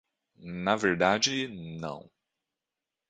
[0.63, 2.09] Na verdade, não.